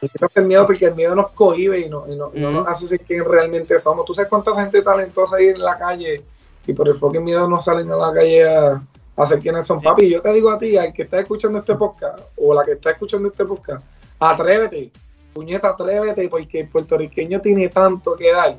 [0.00, 2.66] Maldita sea el miedo porque el miedo nos cohibe y no, y no, no nos
[2.66, 4.06] hace ser quien realmente somos.
[4.06, 6.22] Tú sabes cuánta gente talentosa hay en la calle
[6.66, 8.82] y por el fucking miedo no salen a la calle a,
[9.16, 9.80] a ser quienes son.
[9.80, 9.84] Sí.
[9.84, 12.72] Papi, yo te digo a ti, al que está escuchando este podcast o la que
[12.72, 13.84] está escuchando este podcast,
[14.18, 14.90] atrévete,
[15.32, 18.56] puñeta, atrévete porque el puertorriqueño tiene tanto que dar.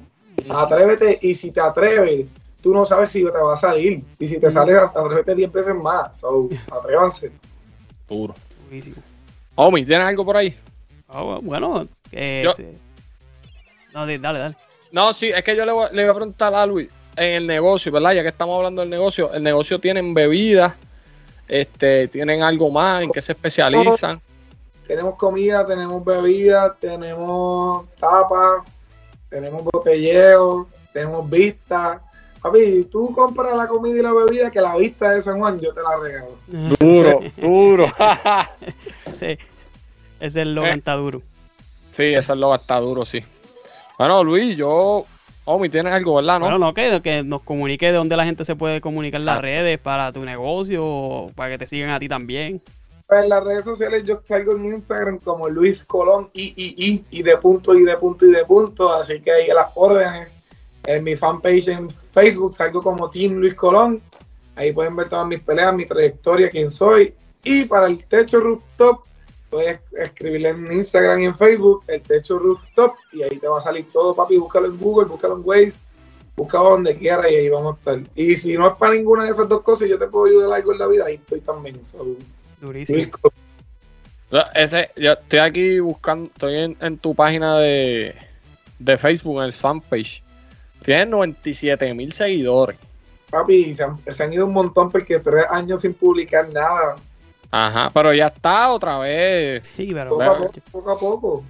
[0.49, 2.27] Atrévete y si te atreves,
[2.61, 4.01] tú no sabes si te va a salir.
[4.19, 6.17] Y si te sale, atrévete 10 veces más.
[6.19, 7.31] So, atrévanse.
[8.09, 8.33] duro.
[8.65, 8.97] Durísimo.
[9.55, 10.55] Omi, ¿tienes algo por ahí?
[11.09, 12.65] Ah, bueno, eh, Yo- sí.
[13.93, 14.55] No, dale, dale.
[14.91, 17.47] No, sí, es que yo le voy, le voy a preguntar a Luis en el
[17.47, 18.13] negocio, ¿verdad?
[18.13, 20.73] Ya que estamos hablando del negocio, el negocio tienen bebidas,
[21.47, 24.21] este, tienen algo más, en qué se especializan.
[24.87, 28.63] Tenemos comida, tenemos bebida, tenemos tapas,
[29.29, 32.01] tenemos botelleo, tenemos vista.
[32.41, 35.73] Papi, tú compras la comida y la bebida que la vista de San Juan yo
[35.73, 36.37] te la regalo.
[36.79, 37.85] Duro, duro.
[39.05, 39.37] Ese,
[40.19, 40.73] ese es lo Eh.
[40.73, 41.21] está duro.
[41.91, 43.19] sí, eso es lo que está duro, sí.
[43.97, 45.05] Bueno, Luis, yo,
[45.45, 46.39] Omi, tienes algo, ¿verdad?
[46.39, 46.45] ¿No?
[46.45, 49.41] Bueno, no, que, que nos comunique de dónde la gente se puede comunicar en las
[49.41, 52.61] redes para tu negocio, o para que te sigan a ti también.
[53.11, 57.23] En las redes sociales yo salgo en Instagram como Luis Colón y, y, y, y
[57.23, 60.33] de punto y de punto y de punto, así que ahí a las órdenes.
[60.85, 63.99] En mi fanpage en Facebook salgo como Team Luis Colón.
[64.55, 67.13] Ahí pueden ver todas mis peleas, mi trayectoria, quién soy.
[67.43, 69.01] Y para el techo rooftop,
[69.49, 73.61] puedes escribirle en Instagram y en Facebook el techo rooftop y ahí te va a
[73.61, 74.37] salir todo, papi.
[74.37, 75.79] Búscalo en Google, búscalo en Waze,
[76.37, 78.09] búscalo donde quiera y ahí vamos a estar.
[78.15, 80.71] Y si no es para ninguna de esas dos cosas, yo te puedo ayudar algo
[80.71, 81.83] en la vida, ahí estoy también.
[81.85, 82.05] So,
[82.61, 83.11] Durísimo.
[84.53, 88.15] Ese, yo estoy aquí buscando, estoy en, en tu página de,
[88.79, 90.23] de Facebook, en el fanpage.
[90.83, 92.77] Tienes 97 mil seguidores.
[93.29, 96.95] Papi, se han, se han ido un montón porque tres años sin publicar nada.
[97.49, 99.67] Ajá, pero ya está otra vez.
[99.67, 101.45] Sí, pero Poco a poco, poco a poco.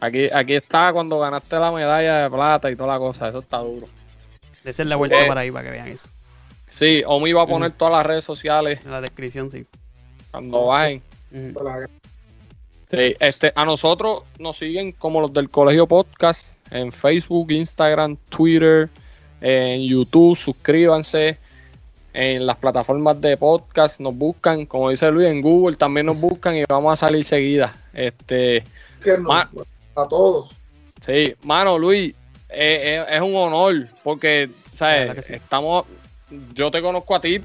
[0.00, 3.28] Aquí, aquí está cuando ganaste la medalla de plata y toda la cosa.
[3.28, 3.86] Eso está duro.
[4.62, 5.28] de la vuelta Eh.
[5.28, 6.08] para ahí para que vean eso.
[6.70, 9.64] Sí, Omi va a poner todas las redes sociales En la descripción, sí.
[10.34, 11.00] Cuando bajen.
[12.90, 18.88] Sí, este, a nosotros nos siguen como los del Colegio Podcast en Facebook, Instagram, Twitter,
[19.40, 20.36] en YouTube.
[20.36, 21.38] Suscríbanse
[22.12, 24.00] en las plataformas de podcast.
[24.00, 27.76] Nos buscan, como dice Luis, en Google también nos buscan y vamos a salir seguida.
[27.92, 28.64] Este,
[29.20, 29.48] no, a
[30.08, 30.56] todos.
[31.00, 32.12] sí, mano, Luis,
[32.48, 35.26] eh, eh, es un honor porque, ¿sabes?
[35.26, 35.34] sí.
[35.34, 35.86] Estamos,
[36.54, 37.40] yo te conozco a ti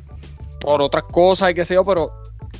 [0.59, 2.11] por otras cosas y qué sé yo, pero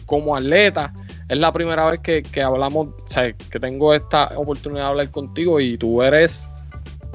[0.10, 0.92] como atleta
[1.30, 5.12] es la primera vez que, que hablamos, o sea, que tengo esta oportunidad de hablar
[5.12, 6.50] contigo y tú eres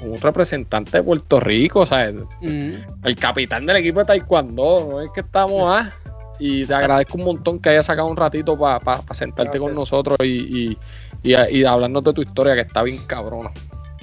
[0.05, 3.05] un representante de Puerto Rico, o sea, el, Mm.
[3.05, 5.93] el capitán del equipo de Taekwondo, no es que estamos ah,
[6.39, 10.71] y te agradezco un montón que hayas sacado un ratito para sentarte con nosotros y,
[10.71, 10.79] y,
[11.23, 13.51] y, y hablarnos de tu historia que está bien cabrona.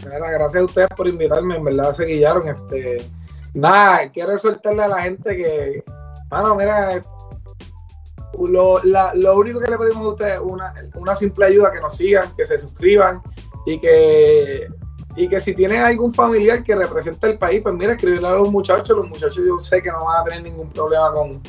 [0.04, 2.48] Mira, gracias a ustedes por invitarme, en verdad se guillaron.
[2.50, 3.06] Este,
[3.54, 5.84] nada, quiero soltarle a la gente que,
[6.30, 7.02] mano, mira,
[8.40, 11.80] lo, la- lo único que le pedimos a ustedes es una, una simple ayuda, que
[11.82, 13.22] nos sigan, que se suscriban
[13.66, 14.68] y que,
[15.16, 18.50] y que si tienen algún familiar que represente el país, pues mira, escribirle a los
[18.52, 21.42] muchachos, los muchachos yo sé que no van a tener ningún problema con,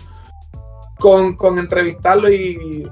[0.99, 2.91] con, con entrevistarlo y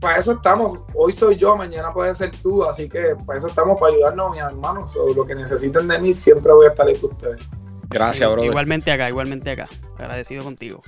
[0.00, 0.80] para eso estamos.
[0.94, 4.40] Hoy soy yo, mañana puede ser tú, así que para eso estamos, para ayudarnos, mis
[4.40, 4.96] hermanos.
[4.96, 7.48] O lo que necesiten de mí, siempre voy a estar ahí con ustedes.
[7.88, 8.50] Gracias, I- brother.
[8.50, 9.68] Igualmente acá, igualmente acá.
[9.98, 10.82] Agradecido contigo.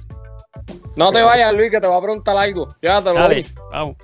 [0.96, 2.68] No te vayas, Luis, que te voy a preguntar algo.
[2.80, 3.54] Llévatelo, Dale, Luis.
[3.72, 3.96] vamos.